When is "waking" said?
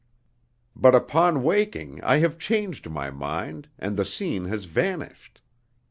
1.43-2.03